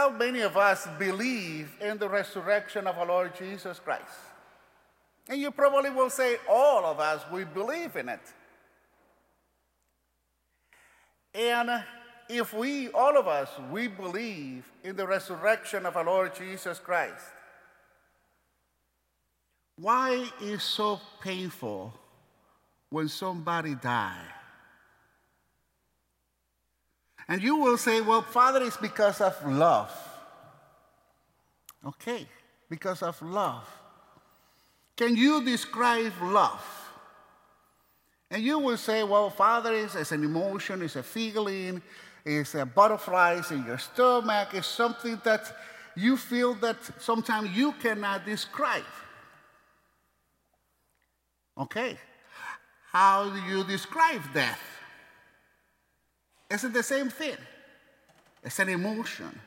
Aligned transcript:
how 0.00 0.08
many 0.08 0.40
of 0.40 0.56
us 0.56 0.88
believe 0.98 1.76
in 1.78 1.98
the 1.98 2.08
resurrection 2.08 2.86
of 2.86 2.96
our 2.96 3.04
Lord 3.04 3.36
Jesus 3.36 3.78
Christ? 3.78 4.16
And 5.28 5.38
you 5.38 5.50
probably 5.50 5.90
will 5.90 6.08
say, 6.08 6.38
all 6.48 6.86
of 6.86 6.98
us, 6.98 7.20
we 7.30 7.44
believe 7.44 7.96
in 7.96 8.08
it. 8.08 8.20
And 11.34 11.84
if 12.30 12.54
we, 12.54 12.88
all 12.88 13.18
of 13.18 13.28
us, 13.28 13.50
we 13.70 13.88
believe 13.88 14.64
in 14.82 14.96
the 14.96 15.06
resurrection 15.06 15.84
of 15.84 15.98
our 15.98 16.06
Lord 16.06 16.34
Jesus 16.34 16.78
Christ, 16.78 17.26
why 19.76 20.30
is 20.40 20.62
so 20.62 20.98
painful 21.20 21.92
when 22.88 23.08
somebody 23.08 23.74
die? 23.74 24.24
And 27.30 27.40
you 27.40 27.54
will 27.54 27.78
say, 27.78 28.00
well, 28.00 28.22
Father, 28.22 28.60
it's 28.60 28.76
because 28.76 29.20
of 29.20 29.36
love. 29.46 29.92
Okay, 31.86 32.26
because 32.68 33.04
of 33.04 33.22
love. 33.22 33.64
Can 34.96 35.14
you 35.14 35.44
describe 35.44 36.12
love? 36.20 36.60
And 38.32 38.42
you 38.42 38.58
will 38.58 38.76
say, 38.76 39.04
well, 39.04 39.30
Father, 39.30 39.72
it's, 39.72 39.94
it's 39.94 40.10
an 40.10 40.24
emotion, 40.24 40.82
it's 40.82 40.96
a 40.96 41.04
feeling, 41.04 41.80
it's 42.24 42.56
a 42.56 42.66
butterflies 42.66 43.52
in 43.52 43.64
your 43.64 43.78
stomach, 43.78 44.48
it's 44.52 44.66
something 44.66 45.20
that 45.22 45.56
you 45.94 46.16
feel 46.16 46.54
that 46.54 46.78
sometimes 46.98 47.56
you 47.56 47.72
cannot 47.80 48.26
describe. 48.26 48.82
Okay, 51.56 51.96
how 52.90 53.30
do 53.30 53.40
you 53.42 53.62
describe 53.62 54.20
death? 54.34 54.79
Is 56.50 56.64
it 56.64 56.72
the 56.72 56.82
same 56.82 57.08
thing? 57.08 57.36
It's 58.42 58.58
an 58.58 58.68
emotion, 58.68 59.38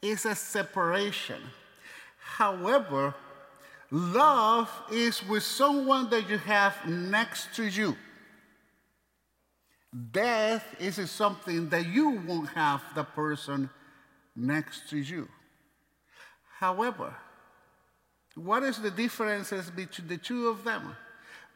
it's 0.00 0.24
a 0.24 0.34
separation. 0.34 1.40
However, 2.18 3.14
love 3.90 4.70
is 4.90 5.26
with 5.28 5.42
someone 5.42 6.08
that 6.10 6.28
you 6.28 6.38
have 6.38 6.74
next 6.86 7.54
to 7.56 7.64
you. 7.64 7.96
Death 10.10 10.64
is 10.80 11.10
something 11.10 11.68
that 11.68 11.86
you 11.86 12.20
won't 12.26 12.48
have 12.50 12.82
the 12.94 13.04
person 13.04 13.70
next 14.34 14.88
to 14.90 14.96
you. 14.96 15.28
However, 16.58 17.14
what 18.34 18.62
is 18.64 18.78
the 18.78 18.90
differences 18.90 19.70
between 19.70 20.08
the 20.08 20.16
two 20.16 20.48
of 20.48 20.64
them? 20.64 20.96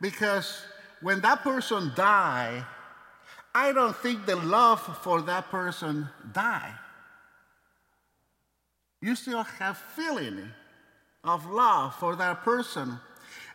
Because 0.00 0.62
when 1.00 1.20
that 1.22 1.42
person 1.42 1.92
die, 1.96 2.64
I 3.54 3.72
don't 3.72 3.96
think 3.96 4.26
the 4.26 4.36
love 4.36 4.80
for 5.02 5.22
that 5.22 5.50
person 5.50 6.08
die. 6.32 6.72
You 9.00 9.14
still 9.14 9.42
have 9.42 9.76
feeling 9.76 10.50
of 11.24 11.46
love 11.50 11.94
for 11.96 12.16
that 12.16 12.42
person. 12.42 12.98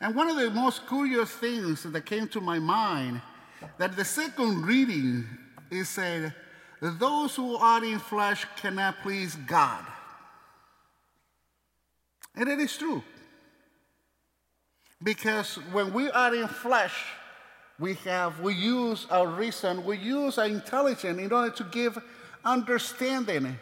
And 0.00 0.14
one 0.14 0.28
of 0.28 0.36
the 0.36 0.50
most 0.50 0.86
curious 0.88 1.30
things 1.30 1.82
that 1.82 2.06
came 2.06 2.28
to 2.28 2.40
my 2.40 2.58
mind 2.58 3.20
that 3.78 3.96
the 3.96 4.04
second 4.04 4.66
reading 4.66 5.24
is 5.70 5.88
said, 5.88 6.34
those 6.80 7.36
who 7.36 7.56
are 7.56 7.84
in 7.84 7.98
flesh 7.98 8.44
cannot 8.56 9.02
please 9.02 9.36
God. 9.46 9.84
And 12.34 12.48
it 12.48 12.58
is 12.58 12.76
true. 12.76 13.02
Because 15.02 15.56
when 15.72 15.92
we 15.92 16.10
are 16.10 16.34
in 16.34 16.48
flesh, 16.48 17.04
we 17.78 17.94
have, 17.94 18.40
we 18.40 18.54
use 18.54 19.06
our 19.10 19.26
reason, 19.26 19.84
we 19.84 19.98
use 19.98 20.38
our 20.38 20.46
intelligence 20.46 21.18
in 21.18 21.32
order 21.32 21.50
to 21.50 21.64
give 21.64 21.98
understanding 22.44 23.58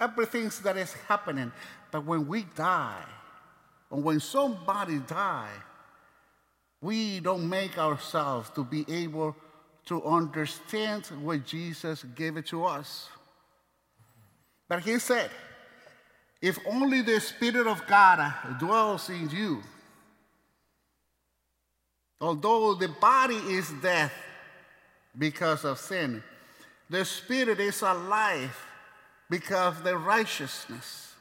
everything 0.00 0.50
that 0.64 0.76
is 0.76 0.92
happening. 1.08 1.52
But 1.90 2.04
when 2.04 2.26
we 2.26 2.44
die, 2.56 3.04
or 3.90 4.00
when 4.00 4.20
somebody 4.20 4.98
die, 5.00 5.50
we 6.80 7.20
don't 7.20 7.48
make 7.48 7.78
ourselves 7.78 8.50
to 8.50 8.64
be 8.64 8.84
able 8.88 9.36
to 9.84 10.02
understand 10.04 11.06
what 11.22 11.44
Jesus 11.44 12.04
gave 12.14 12.36
it 12.36 12.46
to 12.46 12.64
us. 12.64 13.08
But 14.68 14.82
he 14.82 14.98
said, 14.98 15.30
if 16.40 16.58
only 16.66 17.02
the 17.02 17.20
Spirit 17.20 17.66
of 17.66 17.86
God 17.86 18.32
dwells 18.58 19.08
in 19.10 19.30
you, 19.30 19.62
although 22.22 22.74
the 22.74 22.88
body 22.88 23.36
is 23.36 23.68
death 23.82 24.14
because 25.18 25.64
of 25.64 25.78
sin, 25.78 26.22
the 26.88 27.04
Spirit 27.04 27.58
is 27.58 27.82
alive 27.82 28.56
because 29.28 29.76
of 29.76 29.84
the 29.84 29.96
righteousness. 29.98 31.14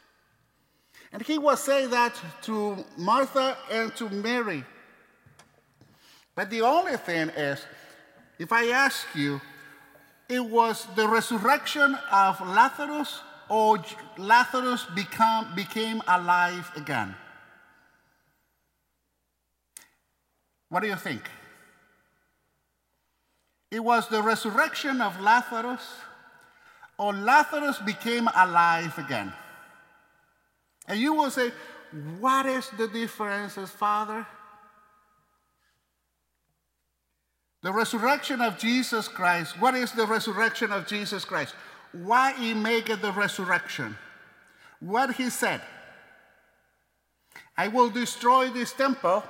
And 1.12 1.22
he 1.24 1.38
was 1.38 1.62
saying 1.62 1.90
that 1.90 2.14
to 2.44 2.86
Martha 2.98 3.58
and 3.70 3.94
to 3.96 4.10
Mary. 4.10 4.64
But 6.36 6.50
the 6.50 6.62
only 6.62 6.96
thing 6.98 7.30
is, 7.30 7.66
if 8.40 8.54
I 8.54 8.68
ask 8.68 9.06
you, 9.16 9.42
it 10.30 10.46
was 10.46 10.88
the 10.96 11.08
resurrection 11.08 11.98
of 12.12 12.40
Lazarus 12.40 13.20
or 13.50 13.84
Lazarus 14.18 14.86
become, 14.96 15.54
became 15.56 16.02
alive 16.08 16.72
again? 16.78 17.16
What 20.72 20.84
do 20.84 20.88
you 20.88 20.96
think? 20.96 21.30
It 23.70 23.84
was 23.84 24.08
the 24.08 24.22
resurrection 24.22 25.02
of 25.02 25.20
Lazarus 25.20 25.86
or 26.98 27.12
Lazarus 27.12 27.78
became 27.80 28.30
alive 28.34 28.98
again? 28.98 29.34
And 30.88 30.98
you 30.98 31.14
will 31.14 31.30
say, 31.30 31.52
What 32.20 32.46
is 32.46 32.70
the 32.78 32.88
difference, 32.88 33.56
Father? 33.72 34.26
The 37.64 37.74
resurrection 37.74 38.40
of 38.40 38.58
Jesus 38.58 39.09
Christ. 39.09 39.59
What 39.59 39.76
is 39.76 39.92
the 39.92 40.08
resurrection 40.08 40.72
of 40.72 40.88
Jesus 40.88 41.26
Christ? 41.26 41.53
Why 41.92 42.32
he 42.32 42.53
make 42.53 42.90
it 42.90 43.02
the 43.02 43.12
resurrection? 43.12 43.98
What 44.80 45.16
he 45.16 45.30
said. 45.30 45.62
I 47.58 47.68
will 47.68 47.90
destroy 47.90 48.48
this 48.50 48.72
temple 48.72 49.24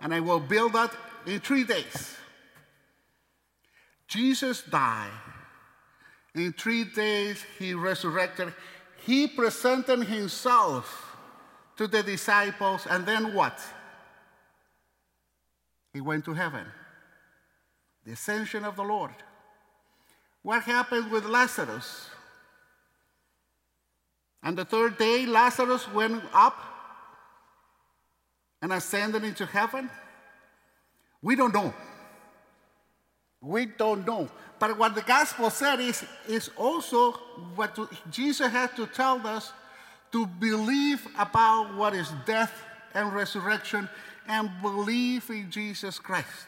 and 0.00 0.14
I 0.14 0.20
will 0.20 0.40
build 0.40 0.72
that 0.74 0.92
in 1.26 1.40
three 1.40 1.64
days. 1.64 2.16
Jesus 4.08 4.62
died. 4.62 5.10
In 6.34 6.52
three 6.52 6.84
days 6.84 7.44
he 7.58 7.74
resurrected. 7.74 8.52
He 9.04 9.26
presented 9.26 10.04
himself 10.04 11.16
to 11.76 11.86
the 11.86 12.02
disciples, 12.02 12.86
and 12.88 13.06
then 13.06 13.34
what? 13.34 13.58
He 15.92 16.00
went 16.00 16.24
to 16.26 16.34
heaven 16.34 16.66
the 18.04 18.12
ascension 18.12 18.64
of 18.64 18.76
the 18.76 18.82
Lord. 18.82 19.14
What 20.42 20.62
happened 20.62 21.10
with 21.10 21.24
Lazarus? 21.26 22.08
And 24.42 24.56
the 24.56 24.64
third 24.64 24.96
day, 24.96 25.26
Lazarus 25.26 25.86
went 25.92 26.22
up 26.32 26.69
and 28.62 28.72
ascended 28.72 29.24
into 29.24 29.46
heaven? 29.46 29.90
We 31.22 31.36
don't 31.36 31.54
know. 31.54 31.74
We 33.40 33.66
don't 33.66 34.06
know. 34.06 34.28
But 34.58 34.76
what 34.78 34.94
the 34.94 35.02
gospel 35.02 35.48
said 35.50 35.80
is, 35.80 36.04
is 36.28 36.50
also 36.56 37.12
what 37.54 37.78
Jesus 38.10 38.50
had 38.50 38.76
to 38.76 38.86
tell 38.86 39.26
us 39.26 39.52
to 40.12 40.26
believe 40.26 41.06
about 41.18 41.74
what 41.74 41.94
is 41.94 42.12
death 42.26 42.52
and 42.94 43.12
resurrection 43.12 43.88
and 44.28 44.50
believe 44.60 45.30
in 45.30 45.50
Jesus 45.50 45.98
Christ. 45.98 46.46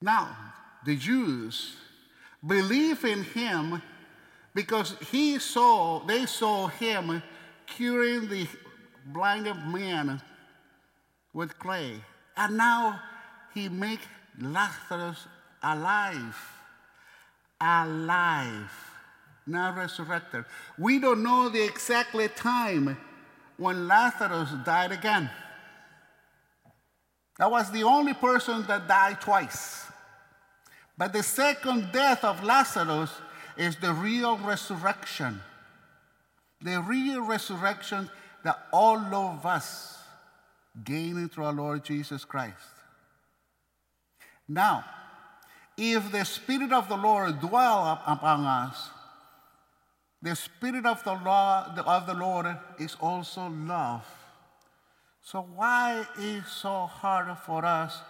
Now, 0.00 0.36
the 0.84 0.96
Jews 0.96 1.76
believe 2.44 3.04
in 3.04 3.24
him 3.24 3.82
because 4.54 4.96
he 5.10 5.38
saw, 5.38 6.00
they 6.04 6.26
saw 6.26 6.68
him 6.68 7.22
curing 7.66 8.28
the 8.28 8.46
blinded 9.12 9.56
man 9.66 10.20
with 11.32 11.58
clay. 11.58 12.00
And 12.36 12.56
now 12.56 13.00
he 13.54 13.68
make 13.68 14.00
Lazarus 14.40 15.26
alive. 15.62 16.36
Alive. 17.60 18.70
Now 19.46 19.74
resurrected. 19.74 20.44
We 20.78 20.98
don't 20.98 21.22
know 21.22 21.48
the 21.48 21.64
exact 21.64 22.14
time 22.36 22.96
when 23.56 23.88
Lazarus 23.88 24.50
died 24.64 24.92
again. 24.92 25.30
That 27.38 27.50
was 27.50 27.70
the 27.70 27.84
only 27.84 28.14
person 28.14 28.64
that 28.66 28.88
died 28.88 29.20
twice. 29.20 29.86
But 30.96 31.12
the 31.12 31.22
second 31.22 31.92
death 31.92 32.24
of 32.24 32.42
Lazarus 32.42 33.10
is 33.56 33.76
the 33.76 33.92
real 33.92 34.36
resurrection. 34.38 35.40
The 36.60 36.80
real 36.80 37.22
resurrection 37.22 38.10
that 38.44 38.66
all 38.72 38.98
of 38.98 39.44
us 39.44 39.98
gain 40.84 41.28
through 41.28 41.44
our 41.44 41.52
Lord 41.52 41.84
Jesus 41.84 42.24
Christ. 42.24 42.54
Now, 44.48 44.84
if 45.76 46.10
the 46.10 46.24
Spirit 46.24 46.72
of 46.72 46.88
the 46.88 46.96
Lord 46.96 47.40
dwell 47.40 48.00
upon 48.06 48.44
us, 48.44 48.90
The 50.20 50.34
Spirit 50.34 50.84
of 50.84 51.04
the, 51.04 51.12
law, 51.12 51.72
of 51.86 52.06
the 52.06 52.14
Lord 52.14 52.46
is 52.78 52.96
also 53.00 53.48
love. 53.48 54.04
So, 55.22 55.46
why 55.54 56.06
is 56.18 56.46
so 56.46 56.86
hard 56.86 57.38
for 57.38 57.64
us 57.64 58.00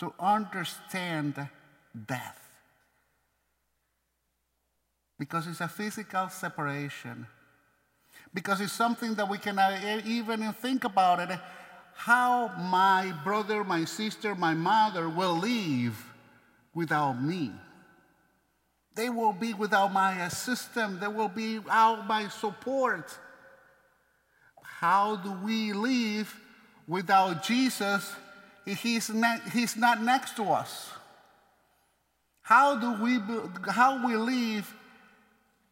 to 0.00 0.12
understand 0.18 1.48
death? 1.94 2.40
Because 5.18 5.46
it's 5.46 5.60
a 5.60 5.68
physical 5.68 6.28
separation. 6.30 7.26
Because 8.34 8.60
it's 8.60 8.72
something 8.72 9.14
that 9.14 9.28
we 9.28 9.38
cannot 9.38 9.82
even 10.06 10.52
think 10.54 10.84
about 10.84 11.20
it. 11.20 11.38
How 11.94 12.48
my 12.58 13.14
brother, 13.24 13.64
my 13.64 13.84
sister, 13.84 14.34
my 14.34 14.54
mother 14.54 15.08
will 15.08 15.38
live 15.38 15.96
without 16.74 17.20
me. 17.20 17.52
They 18.94 19.08
will 19.08 19.32
be 19.32 19.54
without 19.54 19.92
my 19.92 20.24
assistance. 20.24 21.00
They 21.00 21.08
will 21.08 21.28
be 21.28 21.58
without 21.58 22.06
my 22.06 22.28
support. 22.28 23.16
How 24.62 25.16
do 25.16 25.32
we 25.44 25.72
live 25.72 26.34
without 26.86 27.42
Jesus 27.44 28.12
he's, 28.66 29.10
ne- 29.10 29.40
he's 29.52 29.76
not 29.76 30.02
next 30.02 30.36
to 30.36 30.44
us? 30.44 30.90
How 32.42 32.76
do 32.76 33.02
we, 33.02 33.18
how 33.70 34.04
we 34.04 34.16
live 34.16 34.74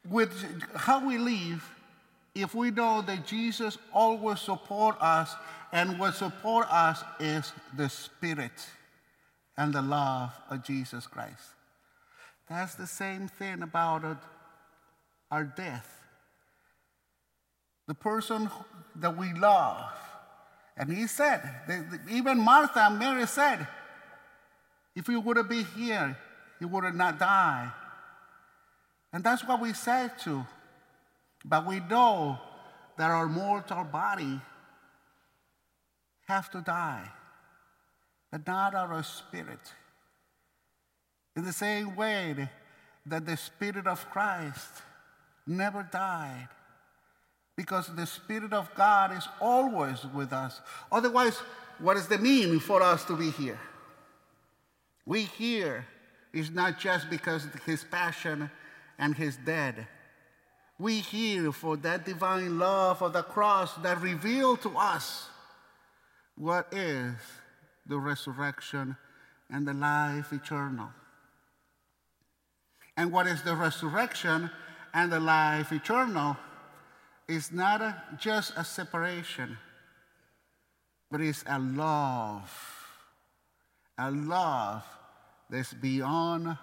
with, 0.09 0.33
how 0.75 1.07
we 1.07 1.19
live 1.19 1.69
if 2.35 2.55
we 2.55 2.71
know 2.71 3.03
that 3.03 3.27
Jesus 3.27 3.79
always 3.93 4.41
support 4.41 4.97
us 5.01 5.35
and 5.73 5.99
what 5.99 6.15
support 6.15 6.67
us 6.71 7.03
is 7.19 7.53
the 7.77 7.89
Spirit 7.89 8.53
and 9.57 9.73
the 9.73 9.83
love 9.83 10.33
of 10.49 10.65
Jesus 10.65 11.07
Christ. 11.07 11.43
That's 12.49 12.75
the 12.75 12.87
same 12.87 13.29
thing 13.29 13.63
about 13.63 14.05
our 15.31 15.45
death. 15.45 15.89
The 17.87 17.95
person 17.95 18.51
that 18.97 19.17
we 19.17 19.33
love. 19.33 19.85
And 20.77 20.93
he 20.93 21.07
said, 21.07 21.43
even 22.11 22.39
Martha 22.39 22.81
and 22.87 22.99
Mary 22.99 23.27
said, 23.27 23.67
if 24.97 25.09
you 25.09 25.21
would 25.21 25.37
have 25.37 25.49
been 25.49 25.67
here, 25.77 26.17
you 26.61 26.69
would 26.69 26.85
have 26.85 26.95
not 26.95 27.19
died. 27.19 27.73
And 29.13 29.23
that's 29.23 29.47
what 29.47 29.61
we 29.61 29.73
said 29.73 30.19
too. 30.19 30.45
But 31.45 31.67
we 31.67 31.81
know 31.81 32.39
that 32.99 33.11
our 33.11 33.27
mortal 33.27 33.85
body 33.85 34.41
have 36.27 36.51
to 36.51 36.61
die, 36.61 37.09
but 38.31 38.47
not 38.47 38.75
our 38.75 39.03
spirit. 39.03 39.75
In 41.37 41.45
the 41.45 41.53
same 41.53 41.97
way 41.97 42.51
that 43.07 43.25
the 43.25 43.37
Spirit 43.37 43.87
of 43.87 44.09
Christ 44.11 44.83
never 45.47 45.89
died, 45.91 46.49
because 47.57 47.89
the 47.95 48.07
Spirit 48.07 48.53
of 48.53 48.75
God 48.75 49.17
is 49.17 49.27
always 49.41 50.05
with 50.15 50.33
us. 50.33 50.61
Otherwise, 50.93 51.39
what 51.79 51.97
is 51.97 52.07
the 52.09 52.19
meaning 52.19 52.61
for 52.61 52.83
us 52.83 53.05
to 53.07 53.17
be 53.17 53.31
here? 53.31 53.59
We 55.07 55.23
here 55.23 55.87
is 56.33 56.51
not 56.51 56.79
just 56.79 57.11
because 57.11 57.47
his 57.65 57.85
passion 57.85 58.51
and 58.99 59.15
his 59.15 59.37
death. 59.37 59.77
We 60.81 61.01
here 61.01 61.53
for 61.53 61.77
that 61.77 62.07
divine 62.07 62.59
love 62.59 63.03
of 63.03 63.13
the 63.13 63.23
cross 63.23 63.75
that 63.83 64.01
revealed 64.01 64.63
to 64.63 64.71
us 64.79 65.29
what 66.37 66.73
is 66.73 67.13
the 67.87 67.99
resurrection 67.99 68.97
and 69.51 69.69
the 69.69 69.75
life 69.75 70.33
eternal. 70.33 70.89
And 72.97 73.13
what 73.13 73.27
is 73.27 73.43
the 73.43 73.55
resurrection 73.55 74.51
and 74.95 75.13
the 75.13 75.21
life 75.21 75.71
eternal 75.71 76.39
is 77.29 77.53
not 77.53 77.83
a, 77.83 78.03
just 78.19 78.55
a 78.57 78.65
separation, 78.65 79.59
but 81.11 81.21
it's 81.21 81.45
a 81.47 81.59
love, 81.59 82.51
a 83.99 84.11
love 84.11 84.87
that's 85.51 85.75
beyond 85.75 86.57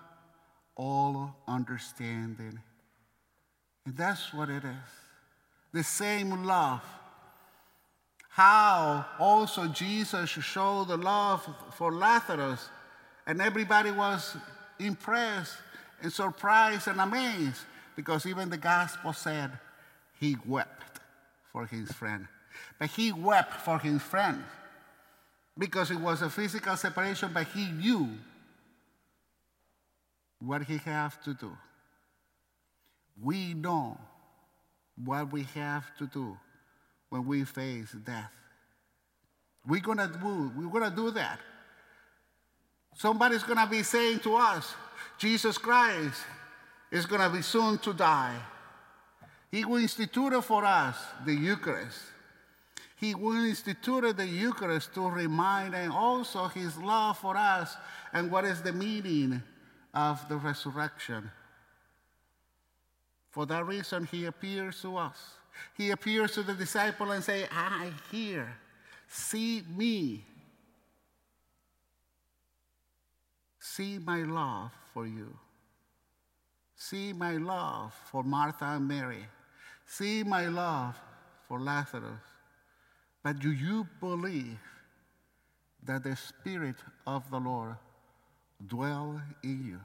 all 0.76 1.36
understanding. 1.48 2.60
And 3.88 3.96
that's 3.96 4.34
what 4.34 4.50
it 4.50 4.66
is 4.66 4.90
the 5.72 5.82
same 5.82 6.44
love. 6.44 6.82
How 8.30 9.06
also 9.18 9.68
Jesus 9.68 10.30
showed 10.30 10.90
the 10.90 10.98
love 10.98 11.48
for 11.76 11.94
Lazarus, 11.94 12.68
and 13.26 13.42
everybody 13.42 13.92
was 13.92 14.36
impressed 14.78 15.56
and 16.02 16.12
surprised 16.12 16.90
and 16.90 17.00
amazed 17.00 17.62
because 17.96 18.26
even 18.26 18.50
the 18.50 18.58
gospel 18.58 19.14
said 19.14 19.52
he 20.20 20.36
wept 20.46 21.00
for 21.54 21.66
his 21.66 21.90
friend. 21.94 22.28
But 22.80 22.90
he 22.90 23.14
wept 23.14 23.54
for 23.62 23.80
his 23.80 24.02
friend 24.02 24.44
because 25.58 25.92
it 25.92 26.00
was 26.00 26.22
a 26.22 26.30
physical 26.30 26.76
separation, 26.76 27.32
but 27.34 27.48
he 27.48 27.72
knew 27.72 28.10
what 30.40 30.64
he 30.64 30.76
had 30.76 31.14
to 31.24 31.34
do. 31.34 31.56
We 33.22 33.54
know 33.54 33.98
what 35.04 35.32
we 35.32 35.44
have 35.56 35.96
to 35.98 36.08
do 36.08 36.38
when 37.10 37.26
we 37.26 37.44
face 37.44 37.92
death. 37.92 38.32
We're 39.68 39.82
gonna 39.82 40.08
do, 40.08 40.52
we're 40.56 40.80
gonna 40.80 40.96
do 40.96 41.12
that. 41.12 41.40
Somebody's 42.96 43.44
gonna 43.44 43.68
be 43.68 43.84
saying 43.84 44.20
to 44.20 44.36
us, 44.36 44.74
Jesus 45.18 45.58
Christ 45.58 46.22
is 46.92 47.06
gonna 47.06 47.30
be 47.30 47.42
soon 47.42 47.78
to 47.80 47.94
die. 47.94 48.38
He 49.52 49.66
will 49.66 49.78
institute 49.78 50.44
for 50.44 50.66
us 50.66 50.98
the 51.26 51.34
Eucharist. 51.34 52.00
He 53.00 53.14
will 53.14 53.46
institute 53.46 54.18
the 54.18 54.26
Eucharist 54.26 54.94
to 54.96 55.08
remind 55.08 55.76
and 55.76 55.92
also 55.92 56.48
his 56.48 56.78
love 56.78 57.18
for 57.20 57.38
us 57.38 57.76
and 58.14 58.32
what 58.32 58.46
is 58.46 58.62
the 58.62 58.74
meaning 58.74 59.44
of 59.94 60.28
the 60.30 60.38
resurrection. 60.38 61.30
For 63.38 63.46
that 63.46 63.68
reason, 63.68 64.08
he 64.10 64.26
appears 64.26 64.82
to 64.82 64.98
us. 64.98 65.16
He 65.76 65.92
appears 65.92 66.32
to 66.32 66.42
the 66.42 66.56
disciple 66.56 67.12
and 67.12 67.24
say, 67.24 67.46
I 67.52 67.92
hear, 68.12 68.52
see 69.08 69.62
me. 69.78 70.26
See 73.60 74.00
my 74.00 74.24
love 74.24 74.72
for 74.92 75.06
you. 75.06 75.38
See 76.76 77.14
my 77.14 77.34
love 77.34 77.94
for 78.10 78.24
Martha 78.24 78.66
and 78.66 78.88
Mary. 78.88 79.28
See 79.86 80.24
my 80.24 80.48
love 80.48 80.96
for 81.48 81.60
Lazarus. 81.60 82.26
But 83.22 83.38
do 83.38 83.52
you 83.52 83.88
believe 84.00 84.58
that 85.84 86.04
the 86.04 86.16
Spirit 86.16 86.78
of 87.06 87.30
the 87.30 87.40
Lord 87.40 87.76
dwell 88.66 89.22
in 89.44 89.64
you? 89.64 89.80